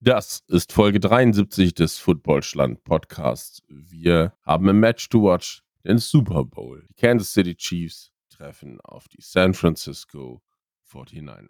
[0.00, 3.64] Das ist Folge 73 des Footballschland Podcasts.
[3.66, 6.86] Wir haben im Match to watch den Super Bowl.
[6.88, 10.40] Die Kansas City Chiefs treffen auf die San Francisco
[10.88, 11.48] 49ers.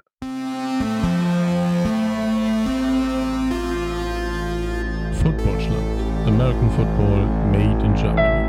[5.12, 6.26] Footballschland.
[6.26, 8.47] American Football made in Germany.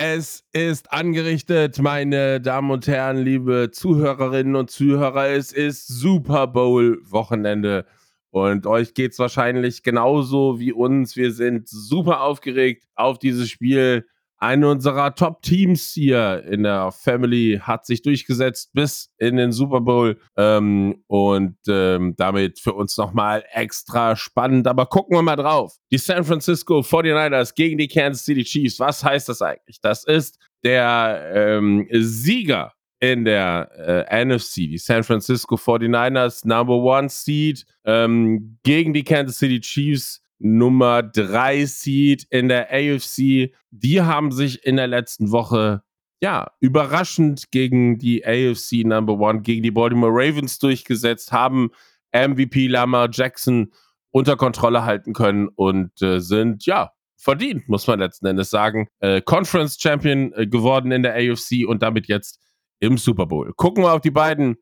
[0.00, 5.30] Es ist angerichtet, meine Damen und Herren, liebe Zuhörerinnen und Zuhörer.
[5.30, 7.84] Es ist Super Bowl Wochenende
[8.30, 11.16] und euch geht es wahrscheinlich genauso wie uns.
[11.16, 14.06] Wir sind super aufgeregt auf dieses Spiel.
[14.40, 20.20] Eine unserer Top-Teams hier in der Family hat sich durchgesetzt bis in den Super Bowl
[20.36, 24.68] ähm, und ähm, damit für uns nochmal extra spannend.
[24.68, 25.76] Aber gucken wir mal drauf.
[25.90, 28.78] Die San Francisco 49ers gegen die Kansas City Chiefs.
[28.78, 29.80] Was heißt das eigentlich?
[29.80, 37.08] Das ist der ähm, Sieger in der äh, NFC, die San Francisco 49ers, Number One
[37.08, 43.52] Seed ähm, gegen die Kansas City Chiefs Nummer 3 Seed in der AFC.
[43.70, 45.82] Die haben sich in der letzten Woche
[46.20, 51.70] ja, überraschend gegen die AFC Number One, gegen die Baltimore Ravens durchgesetzt, haben
[52.12, 53.72] MVP Lamar Jackson
[54.10, 59.20] unter Kontrolle halten können und äh, sind, ja, verdient, muss man letzten Endes sagen, äh,
[59.20, 62.40] Conference Champion äh, geworden in der AFC und damit jetzt
[62.80, 63.52] im Super Bowl.
[63.56, 64.56] Gucken wir auf die beiden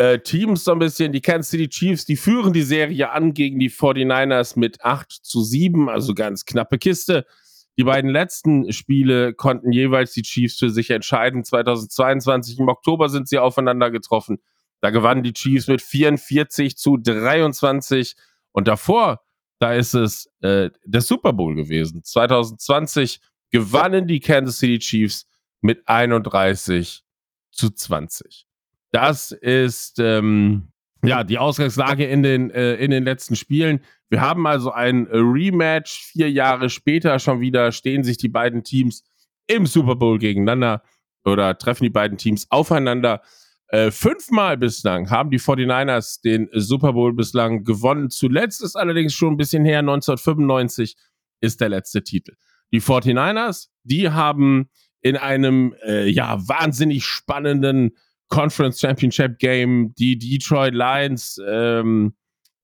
[0.00, 1.12] äh, Teams so ein bisschen.
[1.12, 5.42] Die Kansas City Chiefs, die führen die Serie an gegen die 49ers mit 8 zu
[5.42, 7.26] 7, also ganz knappe Kiste.
[7.76, 11.44] Die beiden letzten Spiele konnten jeweils die Chiefs für sich entscheiden.
[11.44, 14.38] 2022 im Oktober sind sie aufeinander getroffen.
[14.80, 18.16] Da gewannen die Chiefs mit 44 zu 23.
[18.52, 19.20] Und davor,
[19.58, 22.02] da ist es äh, der Super Bowl gewesen.
[22.02, 25.26] 2020 gewannen die Kansas City Chiefs
[25.60, 27.02] mit 31
[27.50, 28.46] zu 20.
[28.92, 30.72] Das ist ähm,
[31.04, 33.80] ja die Ausgangslage in den, äh, in den letzten Spielen.
[34.08, 36.02] Wir haben also ein Rematch.
[36.12, 39.04] Vier Jahre später schon wieder stehen sich die beiden Teams
[39.46, 40.82] im Super Bowl gegeneinander
[41.24, 43.22] oder treffen die beiden Teams aufeinander.
[43.68, 48.10] Äh, fünfmal bislang haben die 49ers den Super Bowl bislang gewonnen.
[48.10, 50.96] Zuletzt ist allerdings schon ein bisschen her, 1995
[51.40, 52.34] ist der letzte Titel.
[52.72, 54.70] Die 49ers, die haben
[55.02, 57.96] in einem äh, ja wahnsinnig spannenden
[58.30, 62.14] Conference Championship Game die Detroit Lions ähm,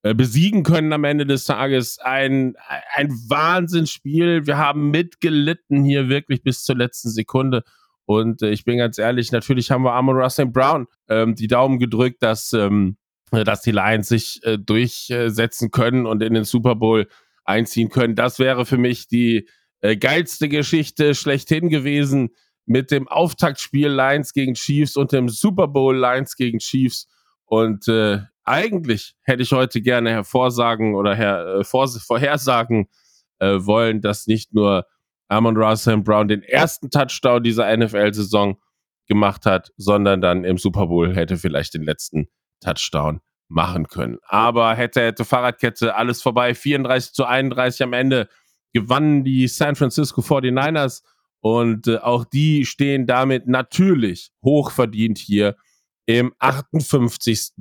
[0.02, 1.98] äh, besiegen können am Ende des Tages.
[1.98, 2.54] Ein,
[2.94, 4.46] ein Wahnsinnsspiel.
[4.46, 7.64] Wir haben mitgelitten hier wirklich bis zur letzten Sekunde.
[8.04, 11.80] Und äh, ich bin ganz ehrlich, natürlich haben wir Amon Russell Brown ähm, die Daumen
[11.80, 12.96] gedrückt, dass, ähm,
[13.32, 17.08] dass die Lions sich äh, durchsetzen können und in den Super Bowl
[17.44, 18.14] einziehen können.
[18.14, 19.48] Das wäre für mich die
[19.80, 22.30] äh, geilste Geschichte schlechthin gewesen
[22.66, 27.08] mit dem Auftaktspiel Lions gegen Chiefs und dem Super Bowl Lions gegen Chiefs.
[27.44, 32.88] Und äh, eigentlich hätte ich heute gerne hervorsagen oder her, äh, vor, vorhersagen
[33.38, 34.86] äh, wollen, dass nicht nur
[35.28, 38.60] Amon Russell Brown den ersten Touchdown dieser NFL-Saison
[39.08, 42.28] gemacht hat, sondern dann im Super Bowl hätte vielleicht den letzten
[42.60, 44.18] Touchdown machen können.
[44.26, 46.54] Aber hätte, hätte Fahrradkette, alles vorbei.
[46.54, 48.28] 34 zu 31 am Ende
[48.72, 51.02] gewannen die San Francisco 49ers
[51.46, 55.54] und äh, auch die stehen damit natürlich hochverdient hier
[56.04, 57.52] im 58.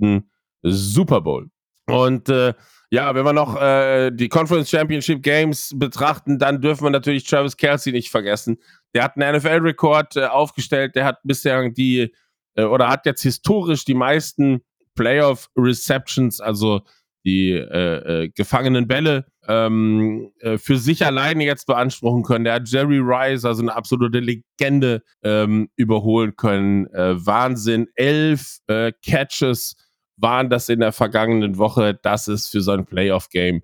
[0.64, 1.52] Super Bowl.
[1.86, 2.56] Und äh,
[2.90, 7.58] ja, wenn wir noch äh, die Conference Championship Games betrachten, dann dürfen wir natürlich Travis
[7.58, 8.58] Kelsey nicht vergessen.
[8.96, 10.96] Der hat einen NFL-Rekord äh, aufgestellt.
[10.96, 12.12] Der hat bisher die
[12.56, 14.64] äh, oder hat jetzt historisch die meisten
[14.96, 16.82] Playoff Receptions, also
[17.26, 22.46] die äh, äh, gefangenen Bälle ähm, äh, für sich alleine jetzt beanspruchen können.
[22.46, 26.88] Der hat Jerry Rice, also eine absolute Legende, ähm, überholen können.
[26.94, 27.88] Äh, Wahnsinn.
[27.96, 29.76] Elf äh, Catches
[30.18, 32.00] waren das in der vergangenen Woche.
[32.02, 33.64] Das ist für so ein Playoff-Game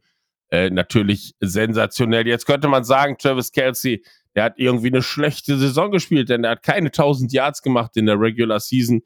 [0.50, 2.28] äh, natürlich sensationell.
[2.28, 4.04] Jetzt könnte man sagen, Travis Kelsey,
[4.36, 8.06] der hat irgendwie eine schlechte Saison gespielt, denn er hat keine 1000 Yards gemacht in
[8.06, 9.02] der Regular Season.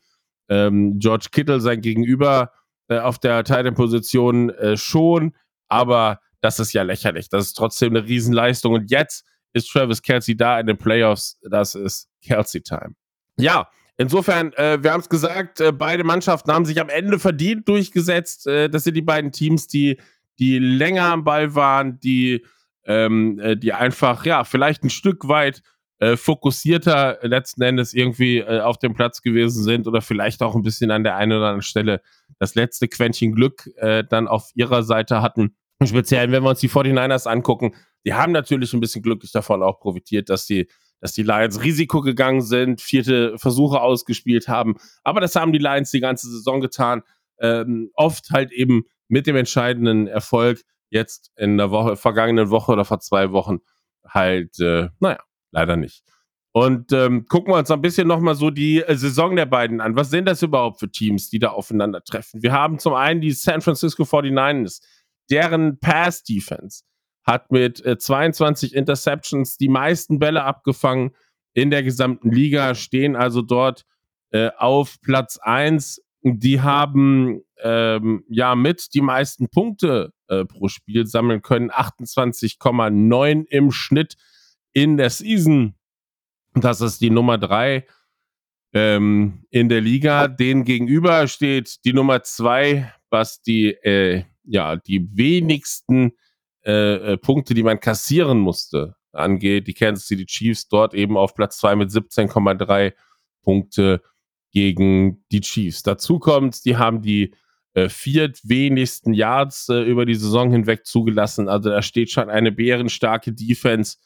[0.47, 2.51] Ähm, George Kittle, sein Gegenüber,
[2.88, 5.36] äh, auf der Titan-Position äh, schon,
[5.68, 7.30] aber das ist ja lächerlich.
[7.30, 8.74] Das ist trotzdem eine Riesenleistung.
[8.74, 11.39] Und jetzt ist Travis Kelsey da in den Playoffs.
[11.50, 12.94] Das ist Kelsey-Time.
[13.38, 13.68] Ja,
[13.98, 18.48] insofern, äh, wir haben es gesagt, äh, beide Mannschaften haben sich am Ende verdient durchgesetzt.
[18.48, 20.00] Äh, das sind die beiden Teams, die,
[20.38, 22.45] die länger am Ball waren, die,
[22.86, 25.63] ähm, äh, die einfach, ja, vielleicht ein Stück weit
[26.00, 30.62] äh, fokussierter letzten Endes irgendwie äh, auf dem Platz gewesen sind oder vielleicht auch ein
[30.62, 32.01] bisschen an der einen oder anderen Stelle
[32.39, 35.56] das letzte Quäntchen Glück äh, dann auf ihrer Seite hatten.
[35.83, 37.75] Speziell, wenn wir uns die 49ers angucken,
[38.06, 40.68] die haben natürlich ein bisschen glücklich davon auch profitiert, dass die,
[41.00, 44.75] dass die Lions Risiko gegangen sind, vierte Versuche ausgespielt haben.
[45.03, 47.03] Aber das haben die Lions die ganze Saison getan.
[47.39, 50.62] Ähm, oft halt eben mit dem entscheidenden Erfolg.
[50.89, 53.59] Jetzt in der Woche, vergangenen Woche oder vor zwei Wochen
[54.07, 55.19] halt, äh, naja,
[55.56, 56.04] leider nicht.
[56.52, 59.96] Und ähm, gucken wir uns ein bisschen nochmal so die äh, Saison der beiden an.
[59.96, 62.44] Was sind das überhaupt für Teams, die da aufeinandertreffen?
[62.44, 64.81] Wir haben zum einen die San Francisco 49ers,
[65.30, 66.84] deren Pass-Defense
[67.25, 71.12] hat mit äh, 22 Interceptions die meisten Bälle abgefangen
[71.54, 73.84] in der gesamten Liga, stehen also dort
[74.31, 76.02] äh, auf Platz 1.
[76.22, 83.72] Die haben ähm, ja mit die meisten Punkte äh, pro Spiel sammeln können, 28,9 im
[83.72, 84.16] Schnitt
[84.75, 85.74] in der Season.
[86.54, 87.88] Das ist die Nummer drei
[88.74, 90.27] ähm, in der Liga.
[90.27, 96.12] Den gegenüber steht die Nummer zwei, was die, äh, ja, die wenigsten
[96.66, 99.68] äh, äh, Punkte, die man kassieren musste, angeht.
[99.68, 102.94] Die Kansas City Chiefs dort eben auf Platz zwei mit 17,3
[103.44, 104.01] Punkte
[104.51, 105.83] gegen die Chiefs.
[105.83, 107.33] Dazu kommt, die haben die
[107.75, 111.48] äh, viertwenigsten Yards äh, über die Saison hinweg zugelassen.
[111.48, 113.98] Also da steht schon eine bärenstarke Defense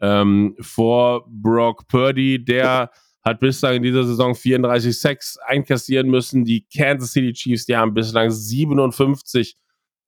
[0.00, 2.90] ähm, vor Brock Purdy, der
[3.22, 6.44] hat bislang in dieser Saison 34 Sacks einkassieren müssen.
[6.44, 9.56] Die Kansas City Chiefs, die haben bislang 57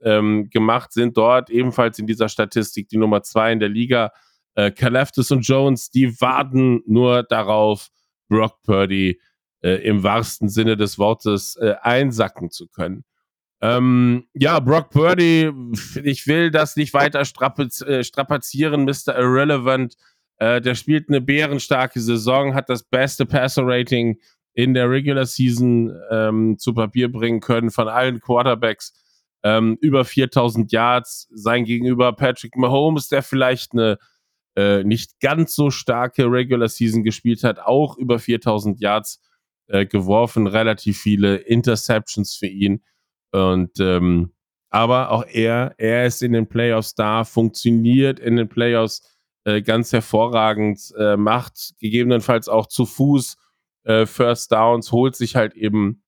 [0.03, 4.13] ähm, gemacht, sind dort ebenfalls in dieser Statistik die Nummer zwei in der Liga.
[4.55, 7.89] Äh, Kaleftis und Jones, die warten nur darauf,
[8.29, 9.21] Brock Purdy
[9.63, 13.05] äh, im wahrsten Sinne des Wortes äh, einsacken zu können.
[13.61, 15.51] Ähm, ja, Brock Purdy,
[16.05, 19.17] ich will das nicht weiter strapaz äh, strapazieren, Mr.
[19.19, 19.97] Irrelevant.
[20.39, 24.19] Äh, der spielt eine bärenstarke Saison, hat das beste Passer-Rating
[24.55, 28.93] in der Regular Season ähm, zu Papier bringen können von allen Quarterbacks.
[29.45, 31.29] Ähm, über 4000 Yards.
[31.33, 33.99] Sein Gegenüber Patrick Mahomes, der vielleicht eine
[34.57, 39.21] äh, nicht ganz so starke Regular Season gespielt hat, auch über 4000 Yards
[39.69, 42.83] äh, geworfen, relativ viele Interceptions für ihn.
[43.33, 44.33] Und ähm,
[44.71, 49.03] aber auch er, er ist in den Playoffs da, funktioniert in den Playoffs
[49.45, 53.37] äh, ganz hervorragend, äh, macht gegebenenfalls auch zu Fuß
[53.85, 56.03] äh, First Downs, holt sich halt eben,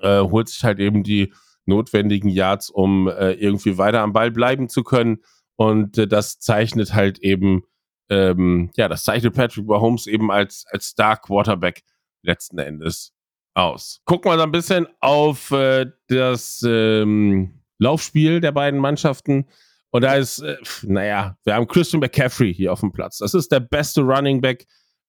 [0.00, 1.32] äh, holt sich halt eben die
[1.64, 5.18] notwendigen Yards, um äh, irgendwie weiter am Ball bleiben zu können.
[5.56, 7.62] Und äh, das zeichnet halt eben,
[8.10, 11.82] ähm, ja, das zeichnet Patrick Mahomes eben als, als Star Quarterback
[12.22, 13.13] letzten Endes
[13.54, 14.00] aus.
[14.04, 19.46] Gucken wir so ein bisschen auf äh, das ähm, Laufspiel der beiden Mannschaften.
[19.90, 23.18] Und da ist, äh, naja, wir haben Christian McCaffrey hier auf dem Platz.
[23.18, 24.66] Das ist der beste Running Back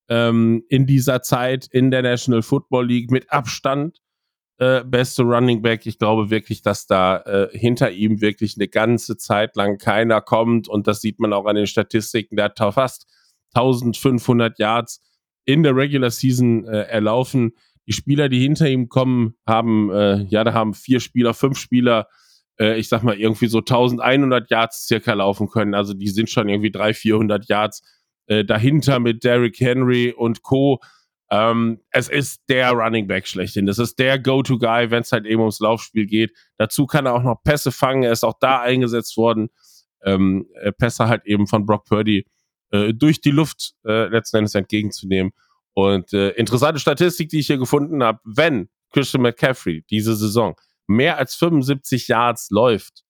[0.10, 4.00] ähm, in dieser Zeit in der National Football League mit Abstand.
[4.58, 5.86] Äh, beste Running Back.
[5.86, 10.68] Ich glaube wirklich, dass da äh, hinter ihm wirklich eine ganze Zeit lang keiner kommt.
[10.68, 12.38] Und das sieht man auch an den Statistiken.
[12.38, 13.08] Der hat fast
[13.56, 15.02] 1500 Yards
[15.46, 17.54] in der Regular Season äh, erlaufen.
[17.88, 22.08] Die Spieler, die hinter ihm kommen, haben, äh, ja, da haben vier Spieler, fünf Spieler,
[22.60, 25.74] äh, ich sag mal, irgendwie so 1100 Yards circa laufen können.
[25.74, 27.84] Also die sind schon irgendwie 300, 400 Yards
[28.28, 30.80] äh, dahinter mit Derrick Henry und Co.
[31.32, 33.66] Ähm, es ist der Running Back schlechthin.
[33.66, 36.32] Das ist der Go-To-Guy, wenn es halt eben ums Laufspiel geht.
[36.58, 38.04] Dazu kann er auch noch Pässe fangen.
[38.04, 39.50] Er ist auch da eingesetzt worden.
[40.04, 42.26] Ähm, äh, Pässe halt eben von Brock Purdy
[42.72, 45.32] äh, durch die Luft äh, letzten Endes entgegenzunehmen.
[45.76, 50.56] Und äh, interessante Statistik, die ich hier gefunden habe, wenn Christian McCaffrey diese Saison
[50.88, 53.04] mehr als 75 Yards läuft,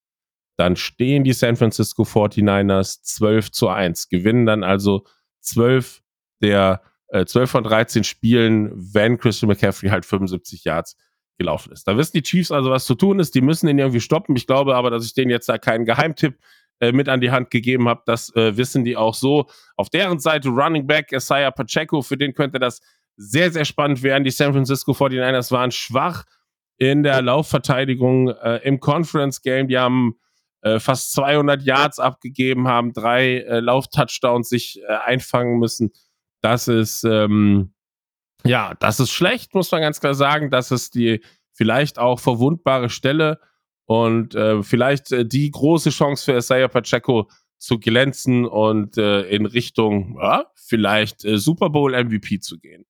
[0.56, 5.06] dann stehen die San Francisco 49ers 12 zu 1, gewinnen dann also
[5.42, 6.02] 12
[6.42, 10.96] der äh, 12 von 13 Spielen, wenn Christian McCaffrey halt 75 Yards
[11.38, 11.86] gelaufen ist.
[11.86, 13.34] Da wissen die Chiefs also, was zu tun ist.
[13.34, 14.34] Die müssen ihn irgendwie stoppen.
[14.34, 16.38] Ich glaube aber, dass ich denen jetzt da keinen Geheimtipp
[16.80, 18.02] äh, mit an die Hand gegeben habe.
[18.06, 19.46] Das äh, wissen die auch so.
[19.76, 22.80] Auf deren Seite Running Back Isaiah Pacheco, für den könnte das
[23.16, 24.24] sehr, sehr spannend werden.
[24.24, 26.24] Die San Francisco 49ers waren schwach
[26.76, 29.68] in der Laufverteidigung äh, im Conference Game.
[29.68, 30.16] Die haben
[30.60, 35.92] äh, fast 200 Yards abgegeben, haben drei äh, Lauftouchdowns sich einfangen müssen.
[36.42, 37.72] Das ist, ähm,
[38.44, 40.50] ja, das ist schlecht, muss man ganz klar sagen.
[40.50, 43.40] Das ist die vielleicht auch verwundbare Stelle
[43.86, 49.46] und äh, vielleicht äh, die große Chance für Isaiah Pacheco zu glänzen und äh, in
[49.46, 52.84] Richtung ja, vielleicht äh, Super Bowl MVP zu gehen.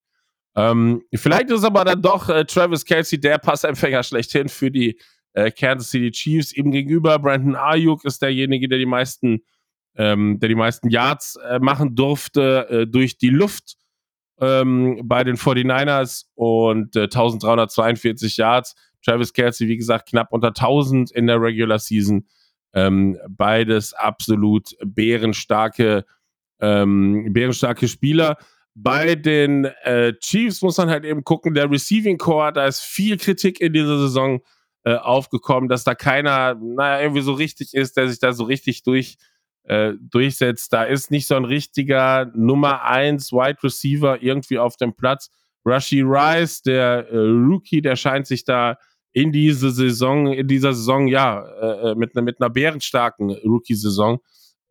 [0.57, 4.99] Ähm, vielleicht ist aber dann doch äh, Travis Kelsey der Passempfänger schlechthin für die
[5.35, 6.53] äh, Kansas City Chiefs.
[6.53, 9.43] Ihm gegenüber Brandon Ayuk ist derjenige, der die meisten,
[9.97, 13.77] ähm, der die meisten Yards machen durfte durch die Luft
[14.41, 18.75] ähm, bei den 49ers und äh, 1342 Yards.
[19.07, 22.27] Travis Kelsey, wie gesagt, knapp unter 1000 in der Regular Season.
[22.75, 26.05] Ähm, beides absolut bärenstarke
[26.61, 28.37] ähm, bärenstarke Spieler.
[28.75, 33.17] Bei den äh, Chiefs muss man halt eben gucken, der Receiving Core, da ist viel
[33.17, 34.41] Kritik in dieser Saison
[34.85, 38.83] äh, aufgekommen, dass da keiner, naja, irgendwie so richtig ist, der sich da so richtig
[38.83, 39.17] durch,
[39.65, 40.73] äh, durchsetzt.
[40.73, 45.31] Da ist nicht so ein richtiger Nummer 1 Wide Receiver irgendwie auf dem Platz.
[45.65, 48.77] Rushy Rice, der äh, Rookie, der scheint sich da
[49.17, 54.19] in diese Saison, in dieser Saison, ja, äh, äh mit, ne, mit einer bärenstarken Rookie-Saison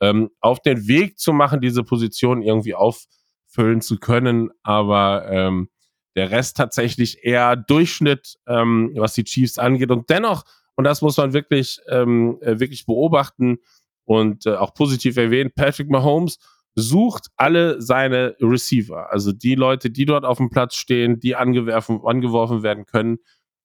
[0.01, 4.51] ähm, auf den Weg zu machen, diese Position irgendwie auffüllen zu können.
[4.61, 5.69] Aber ähm,
[6.15, 9.89] der Rest tatsächlich eher Durchschnitt, ähm, was die Chiefs angeht.
[9.89, 10.43] Und dennoch,
[10.75, 13.57] und das muss man wirklich, ähm, äh, wirklich beobachten
[14.03, 16.37] und äh, auch positiv erwähnen, Patrick Mahomes
[16.75, 22.01] sucht alle seine Receiver, also die Leute, die dort auf dem Platz stehen, die angeworfen,
[22.05, 23.17] angeworfen werden können,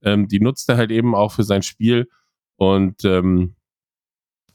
[0.02, 2.08] ähm, die nutzt er halt eben auch für sein Spiel.
[2.56, 3.56] Und ähm,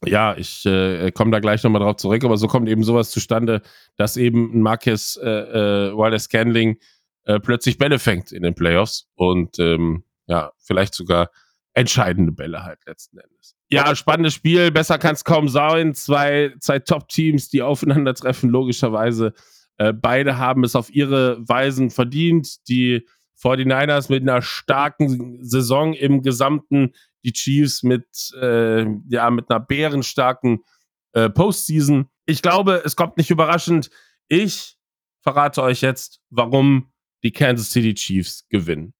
[0.05, 3.61] ja, ich äh, komme da gleich nochmal drauf zurück, aber so kommt eben sowas zustande,
[3.97, 6.77] dass eben Marcus äh, äh, Wallace Scandling
[7.23, 11.29] äh, plötzlich Bälle fängt in den Playoffs und ähm, ja, vielleicht sogar
[11.73, 13.55] entscheidende Bälle halt letzten Endes.
[13.69, 15.95] Ja, spannendes Spiel, besser kann es kaum sein.
[15.95, 19.33] Zwei, zwei Top-Teams, die aufeinandertreffen, logischerweise.
[19.77, 22.67] Äh, beide haben es auf ihre Weisen verdient.
[22.69, 23.07] Die
[23.41, 30.63] 49ers mit einer starken Saison im Gesamten, die Chiefs mit, äh, ja, mit einer bärenstarken
[31.13, 32.07] äh, Postseason.
[32.25, 33.89] Ich glaube, es kommt nicht überraschend.
[34.27, 34.77] Ich
[35.21, 36.91] verrate euch jetzt, warum
[37.23, 38.93] die Kansas City Chiefs gewinnen.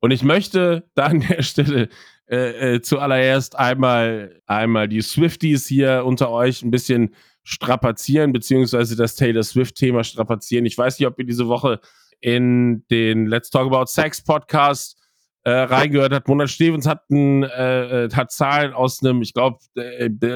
[0.00, 1.88] Und ich möchte da an der Stelle
[2.28, 7.14] äh, äh, zuallererst einmal, einmal die Swifties hier unter euch ein bisschen
[7.44, 10.66] strapazieren, beziehungsweise das Taylor Swift-Thema strapazieren.
[10.66, 11.80] Ich weiß nicht, ob ihr diese Woche
[12.20, 14.98] in den Let's Talk About Sex Podcast
[15.46, 16.26] äh, reingehört hat.
[16.26, 19.58] Monat Stevens hat, ein, äh, äh hat Zahlen aus einem, ich glaube,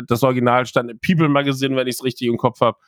[0.07, 2.79] das Original stand im People Magazine, wenn ich es richtig im Kopf habe,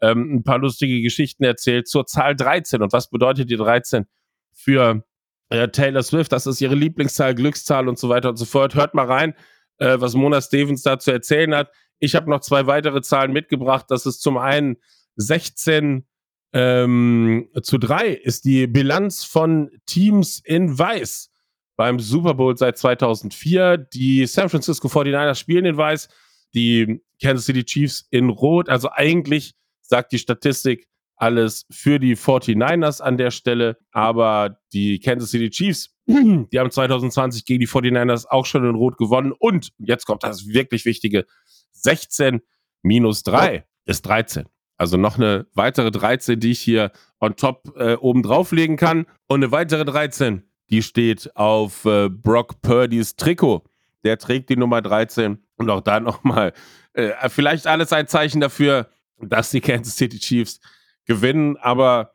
[0.00, 2.82] ähm, ein paar lustige Geschichten erzählt zur Zahl 13.
[2.82, 4.06] Und was bedeutet die 13
[4.52, 5.04] für
[5.48, 6.32] äh, Taylor Swift?
[6.32, 8.74] Das ist ihre Lieblingszahl, Glückszahl und so weiter und so fort.
[8.74, 9.34] Hört mal rein,
[9.78, 11.72] äh, was Mona Stevens da zu erzählen hat.
[11.98, 13.86] Ich habe noch zwei weitere Zahlen mitgebracht.
[13.88, 14.76] Das ist zum einen
[15.16, 16.06] 16
[16.52, 21.30] ähm, zu drei ist die Bilanz von Teams in Weiß
[21.76, 23.78] beim Super Bowl seit 2004.
[23.78, 26.08] Die San Francisco 49ers spielen in Weiß,
[26.54, 28.68] die Kansas City Chiefs in Rot.
[28.68, 35.30] Also eigentlich sagt die Statistik alles für die 49ers an der Stelle, aber die Kansas
[35.30, 40.04] City Chiefs, die haben 2020 gegen die 49ers auch schon in Rot gewonnen und jetzt
[40.04, 41.24] kommt das wirklich Wichtige,
[41.72, 42.40] 16
[42.82, 44.46] minus 3 ist 13.
[44.76, 49.06] Also noch eine weitere 13, die ich hier on top äh, oben drauflegen kann.
[49.28, 53.64] Und eine weitere 13, die steht auf äh, Brock Purdys Trikot.
[54.04, 55.38] Der trägt die Nummer 13.
[55.56, 56.52] Und auch da nochmal,
[56.94, 58.88] äh, vielleicht alles ein Zeichen dafür,
[59.20, 60.60] dass die Kansas City Chiefs
[61.04, 61.56] gewinnen.
[61.58, 62.14] Aber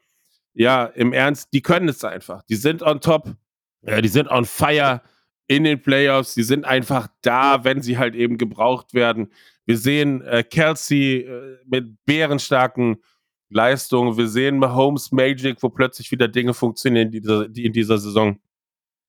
[0.53, 2.43] ja, im Ernst, die können es einfach.
[2.43, 3.35] Die sind on top.
[3.83, 5.01] Ja, die sind on fire
[5.47, 6.33] in den Playoffs.
[6.33, 9.31] Die sind einfach da, wenn sie halt eben gebraucht werden.
[9.67, 13.03] Wir sehen äh, Kelsey äh, mit bärenstarken
[13.49, 14.17] Leistungen.
[14.17, 18.39] Wir sehen Mahomes Magic, wo plötzlich wieder Dinge funktionieren, die, die in dieser Saison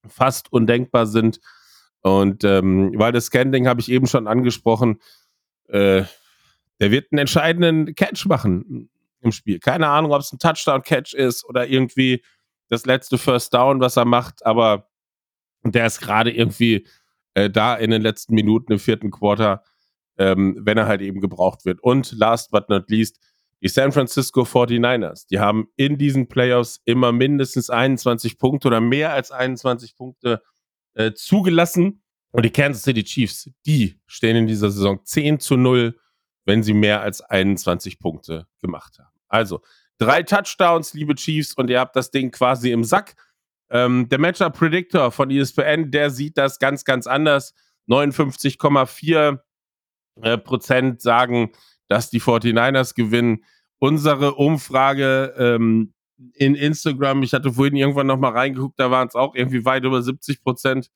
[0.09, 1.41] fast undenkbar sind.
[2.01, 5.01] Und ähm, weil das Scanning habe ich eben schon angesprochen,
[5.69, 6.03] äh,
[6.81, 9.61] der wird einen entscheidenden Catch machen im Spiel.
[9.61, 12.23] Keine Ahnung, ob es ein Touchdown-Catch ist oder irgendwie
[12.69, 14.89] das letzte First Down, was er macht, aber
[15.63, 16.87] der ist gerade irgendwie
[17.35, 19.63] äh, da in den letzten Minuten im vierten Quarter
[20.19, 21.81] ähm, wenn er halt eben gebraucht wird.
[21.81, 23.19] Und last but not least,
[23.63, 25.27] die San Francisco 49ers.
[25.29, 30.43] Die haben in diesen Playoffs immer mindestens 21 Punkte oder mehr als 21 Punkte
[30.95, 32.03] äh, zugelassen.
[32.31, 35.99] Und die Kansas City Chiefs, die stehen in dieser Saison 10 zu 0,
[36.45, 39.19] wenn sie mehr als 21 Punkte gemacht haben.
[39.29, 39.63] Also
[39.99, 43.15] drei Touchdowns, liebe Chiefs, und ihr habt das Ding quasi im Sack.
[43.71, 47.55] Ähm, der Matchup Predictor von ESPN, der sieht das ganz, ganz anders.
[47.89, 49.41] 59,4
[50.23, 51.53] äh, Prozent sagen,
[51.89, 53.45] dass die 49ers gewinnen.
[53.79, 55.95] Unsere Umfrage ähm,
[56.35, 60.03] in Instagram, ich hatte vorhin irgendwann nochmal reingeguckt, da waren es auch irgendwie weit über
[60.03, 60.91] 70 Prozent,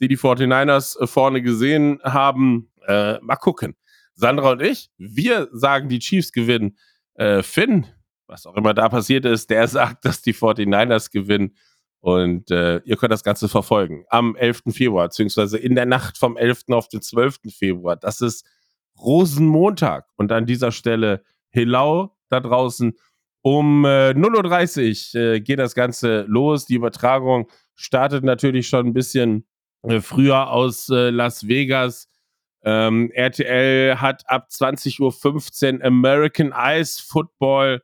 [0.00, 2.70] die die 49ers äh, vorne gesehen haben.
[2.86, 3.74] Äh, mal gucken.
[4.14, 6.78] Sandra und ich, wir sagen, die Chiefs gewinnen.
[7.14, 7.86] Äh, Finn,
[8.26, 11.56] was auch immer da passiert ist, der sagt, dass die 49ers gewinnen.
[12.00, 14.62] Und äh, ihr könnt das Ganze verfolgen am 11.
[14.70, 16.64] Februar, beziehungsweise in der Nacht vom 11.
[16.70, 17.38] auf den 12.
[17.58, 17.96] Februar.
[17.96, 18.46] Das ist
[18.98, 20.06] Rosenmontag.
[20.16, 22.94] Und an dieser Stelle Hillau da draußen.
[23.42, 26.66] Um äh, 0.30 Uhr äh, geht das Ganze los.
[26.66, 29.46] Die Übertragung startet natürlich schon ein bisschen
[29.82, 32.08] äh, früher aus äh, Las Vegas.
[32.64, 37.82] Ähm, RTL hat ab 20.15 Uhr American Ice Football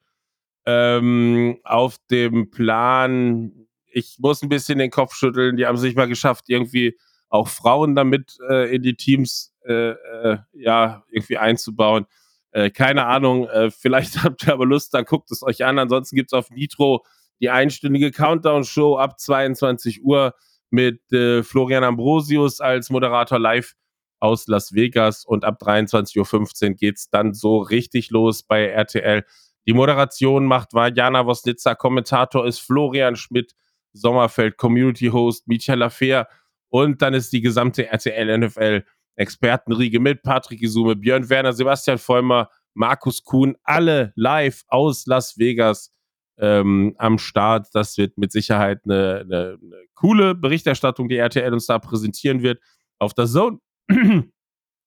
[0.67, 3.53] ähm, auf dem Plan.
[3.87, 5.57] Ich muss ein bisschen den Kopf schütteln.
[5.57, 9.91] Die haben es nicht mal geschafft, irgendwie auch Frauen damit äh, in die Teams äh,
[9.91, 12.07] äh, ja irgendwie einzubauen.
[12.53, 15.79] Äh, keine Ahnung, äh, vielleicht habt ihr aber Lust, dann guckt es euch an.
[15.79, 17.05] Ansonsten gibt es auf Nitro
[17.41, 20.35] die einstündige Countdown-Show ab 22 Uhr
[20.71, 23.75] mit äh, Florian Ambrosius als Moderator live
[24.21, 29.25] aus Las Vegas und ab 23.15 Uhr geht es dann so richtig los bei RTL.
[29.67, 33.55] Die Moderation macht Vajana Wosnitzer, Kommentator ist Florian Schmidt,
[33.93, 36.29] Sommerfeld, Community Host Michael Lafer
[36.69, 38.85] und dann ist die gesamte RTL NFL
[39.17, 45.93] Expertenriege mit Patrick Isume, Björn Werner, Sebastian Vollmer, Markus Kuhn, alle live aus Las Vegas
[46.39, 47.69] ähm, am Start.
[47.73, 52.61] Das wird mit Sicherheit eine, eine, eine, coole Berichterstattung, die RTL uns da präsentieren wird.
[52.99, 54.31] Auf der Zone könnt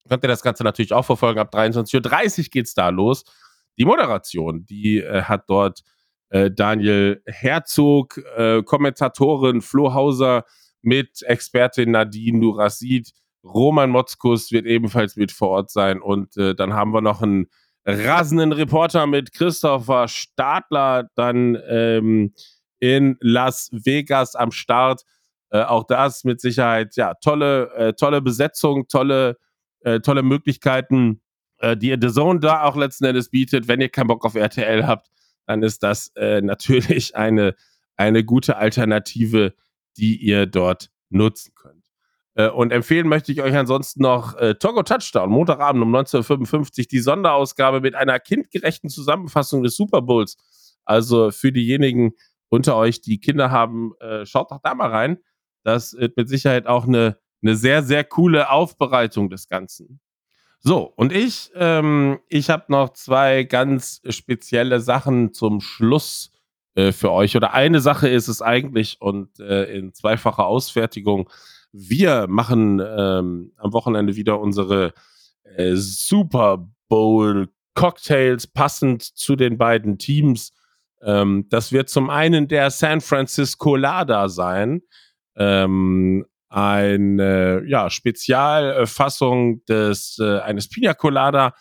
[0.09, 1.39] ihr das Ganze natürlich auch verfolgen.
[1.39, 3.23] Ab 23.30 Uhr geht es da los.
[3.77, 5.81] Die Moderation, die äh, hat dort
[6.29, 10.45] äh, Daniel Herzog, äh, Kommentatorin Flo Hauser
[10.81, 13.11] mit Expertin Nadine Nurasid.
[13.45, 16.01] Roman Motzkus wird ebenfalls mit vor Ort sein.
[16.01, 17.47] Und äh, dann haben wir noch einen
[17.85, 22.33] rasenden Reporter mit Christopher Stadler dann ähm,
[22.79, 25.03] in Las Vegas am Start.
[25.51, 29.37] Äh, auch das mit Sicherheit, ja, tolle, äh, tolle Besetzung, tolle,
[29.81, 31.21] äh, tolle Möglichkeiten,
[31.59, 33.67] äh, die The Zone da auch letzten Endes bietet.
[33.67, 35.09] Wenn ihr keinen Bock auf RTL habt,
[35.45, 37.55] dann ist das äh, natürlich eine,
[37.95, 39.53] eine gute Alternative,
[39.97, 41.74] die ihr dort nutzen könnt.
[42.35, 46.99] Äh, und empfehlen möchte ich euch ansonsten noch äh, Togo Touchdown, Montagabend um 19.55 die
[46.99, 50.37] Sonderausgabe mit einer kindgerechten Zusammenfassung des Super Bowls.
[50.83, 52.13] Also für diejenigen
[52.49, 55.17] unter euch, die Kinder haben, äh, schaut doch da mal rein.
[55.63, 59.99] Das ist mit Sicherheit auch eine, eine sehr, sehr coole Aufbereitung des Ganzen.
[60.59, 66.31] So, und ich, ähm, ich habe noch zwei ganz spezielle Sachen zum Schluss
[66.75, 67.35] äh, für euch.
[67.35, 71.29] Oder eine Sache ist es eigentlich und äh, in zweifacher Ausfertigung
[71.77, 74.93] wir machen ähm, am Wochenende wieder unsere
[75.43, 80.53] äh, Super Bowl Cocktails passend zu den beiden Teams.
[81.01, 84.83] Ähm, das wird zum einen der San Francisco Lada sein.
[85.35, 91.53] Ähm, eine ja, Spezialfassung des äh, eines Pina Colada.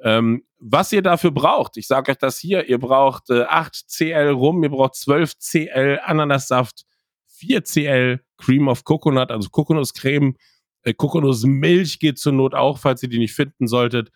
[0.00, 4.30] Ähm, was ihr dafür braucht, ich sage euch das hier, ihr braucht äh, 8 CL
[4.30, 6.84] Rum, ihr braucht 12 CL Ananassaft,
[7.42, 10.36] 4 CL Cream of Coconut, also Kokosnusscreme,
[10.82, 14.10] äh, Kokosnussmilch geht zur Not auch, falls ihr die nicht finden solltet.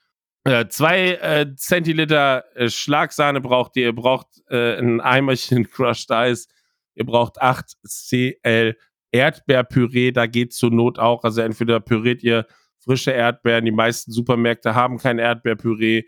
[0.44, 3.86] Äh, zwei äh, Zentiliter äh, Schlagsahne braucht ihr.
[3.86, 6.46] Ihr braucht äh, ein Eimerchen Crushed Ice.
[6.94, 8.76] Ihr braucht 8 CL
[9.10, 10.12] Erdbeerpüree.
[10.12, 11.24] Da geht zur Not auch.
[11.24, 12.46] Also entweder püriert ihr
[12.78, 13.64] frische Erdbeeren.
[13.64, 16.04] Die meisten Supermärkte haben kein Erdbeerpüree.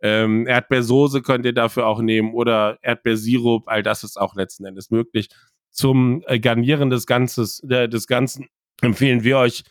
[0.00, 3.68] Ähm, Erdbeersoße könnt ihr dafür auch nehmen oder Erdbeersirup.
[3.68, 5.30] All das ist auch letzten Endes möglich
[5.78, 8.48] zum äh, Garnieren des, Ganzes, äh, des Ganzen
[8.82, 9.62] empfehlen wir euch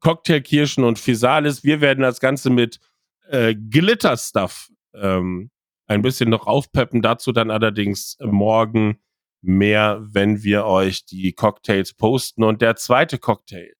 [0.00, 1.62] Cocktailkirschen und Physalis.
[1.62, 2.80] Wir werden das Ganze mit
[3.28, 5.50] äh, Glitter-Stuff ähm,
[5.86, 7.00] ein bisschen noch aufpeppen.
[7.00, 8.98] Dazu dann allerdings morgen
[9.40, 12.42] mehr, wenn wir euch die Cocktails posten.
[12.42, 13.72] Und der zweite Cocktail,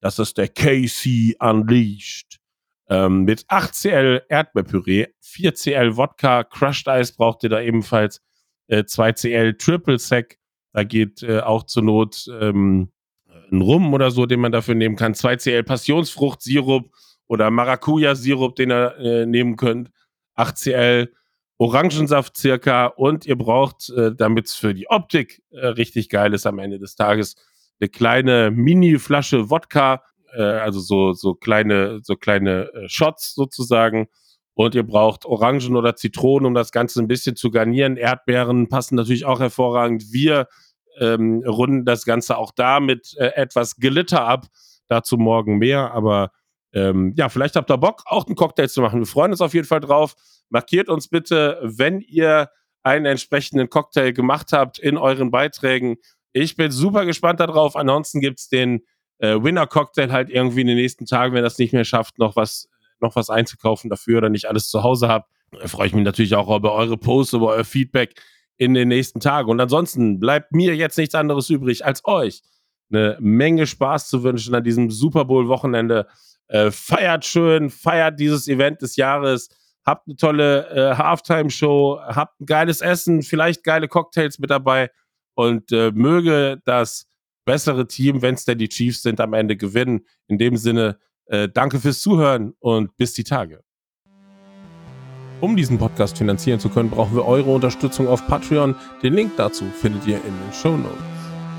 [0.00, 2.38] das ist der KC Unleashed.
[2.88, 8.20] Ähm, mit 8cl Erdbeerpüree, 4cl Wodka, Crushed Ice braucht ihr da ebenfalls,
[8.68, 10.38] äh, 2cl Triple Sec
[10.74, 12.90] da geht äh, auch zur Not ähm,
[13.50, 15.14] ein Rum oder so, den man dafür nehmen kann.
[15.14, 16.90] 2CL Passionsfruchtsirup
[17.28, 19.90] oder Maracuja-Sirup, den ihr äh, nehmen könnt.
[20.36, 21.08] 8CL
[21.58, 22.86] Orangensaft circa.
[22.86, 26.80] Und ihr braucht, äh, damit es für die Optik äh, richtig geil ist am Ende
[26.80, 27.36] des Tages,
[27.80, 30.02] eine kleine Mini-Flasche Wodka,
[30.34, 34.08] äh, also so, so kleine, so kleine äh, Shots sozusagen.
[34.54, 37.96] Und ihr braucht Orangen oder Zitronen, um das Ganze ein bisschen zu garnieren.
[37.96, 40.12] Erdbeeren passen natürlich auch hervorragend.
[40.12, 40.48] Wir
[40.98, 44.46] ähm, runden das Ganze auch da mit äh, etwas Glitter ab.
[44.86, 46.30] Dazu morgen mehr, aber
[46.74, 49.00] ähm, ja, vielleicht habt ihr Bock, auch einen Cocktail zu machen.
[49.00, 50.14] Wir freuen uns auf jeden Fall drauf.
[50.50, 52.50] Markiert uns bitte, wenn ihr
[52.82, 55.96] einen entsprechenden Cocktail gemacht habt in euren Beiträgen.
[56.32, 57.76] Ich bin super gespannt darauf.
[57.76, 58.82] Ansonsten gibt es den
[59.18, 62.68] äh, Winner-Cocktail halt irgendwie in den nächsten Tagen, wenn das nicht mehr schafft, noch was,
[63.00, 65.30] noch was einzukaufen dafür oder nicht alles zu Hause habt.
[65.52, 68.20] Da freue ich mich natürlich auch über eure Posts, über euer Feedback
[68.56, 69.50] in den nächsten Tagen.
[69.50, 72.42] Und ansonsten bleibt mir jetzt nichts anderes übrig, als euch
[72.90, 76.06] eine Menge Spaß zu wünschen an diesem Super Bowl-Wochenende.
[76.48, 79.48] Äh, feiert schön, feiert dieses Event des Jahres,
[79.84, 84.90] habt eine tolle äh, Halftime-Show, habt ein geiles Essen, vielleicht geile Cocktails mit dabei
[85.34, 87.06] und äh, möge das
[87.44, 90.06] bessere Team, wenn es denn die Chiefs sind, am Ende gewinnen.
[90.28, 93.64] In dem Sinne, Äh, danke fürs Zuhören und bis die Tage.
[95.44, 98.74] Um diesen Podcast finanzieren zu können, brauchen wir eure Unterstützung auf Patreon.
[99.02, 100.96] Den Link dazu findet ihr in den Show Notes.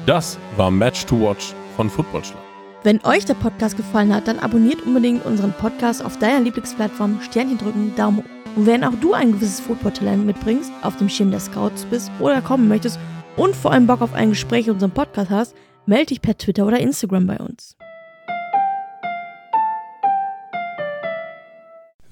[0.08, 2.42] Das war Match to Watch von Footballschlag.
[2.82, 7.60] Wenn euch der Podcast gefallen hat, dann abonniert unbedingt unseren Podcast auf deiner Lieblingsplattform, Sternchen
[7.60, 8.56] drücken, Daumen hoch.
[8.56, 12.42] Und wenn auch du ein gewisses Footballtalent mitbringst, auf dem Schirm der Scouts bist oder
[12.42, 12.98] kommen möchtest
[13.38, 16.66] und vor allem Bock auf ein Gespräch in unserem Podcast hast, melde dich per Twitter
[16.66, 17.78] oder Instagram bei uns.